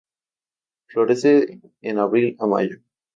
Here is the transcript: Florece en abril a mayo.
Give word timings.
Florece 0.87 1.61
en 1.81 1.99
abril 1.99 2.35
a 2.39 2.47
mayo. 2.47 2.79